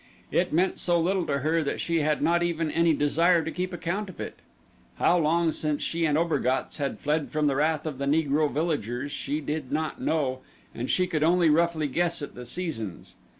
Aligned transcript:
It 0.31 0.51
meant 0.51 0.79
so 0.79 0.99
little 0.99 1.27
to 1.27 1.41
her 1.41 1.61
that 1.61 1.79
she 1.79 1.97
had 1.99 2.23
not 2.23 2.41
even 2.41 2.71
any 2.71 2.91
desire 2.91 3.43
to 3.43 3.51
keep 3.51 3.71
account 3.71 4.09
of 4.09 4.19
it. 4.19 4.39
How 4.95 5.19
long 5.19 5.51
since 5.51 5.83
she 5.83 6.05
and 6.05 6.17
Obergatz 6.17 6.77
had 6.77 6.97
fled 6.99 7.29
from 7.29 7.45
the 7.45 7.55
wrath 7.55 7.85
of 7.85 7.99
the 7.99 8.07
Negro 8.07 8.51
villagers 8.51 9.11
she 9.11 9.41
did 9.41 9.71
not 9.71 10.01
know 10.01 10.39
and 10.73 10.89
she 10.89 11.05
could 11.05 11.21
only 11.21 11.51
roughly 11.51 11.85
guess 11.87 12.23
at 12.23 12.33
the 12.33 12.47
seasons. 12.47 13.13